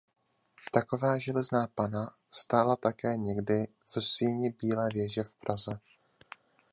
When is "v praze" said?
5.23-5.79